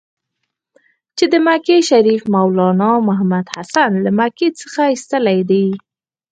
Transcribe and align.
چې 1.17 1.25
د 1.33 1.35
مکې 1.45 1.77
شریف 1.89 2.21
مولنا 2.33 2.91
محمودحسن 3.07 3.91
له 4.05 4.11
مکې 4.19 4.47
څخه 4.59 4.81
ایستلی 4.93 5.39
دی. 5.49 5.67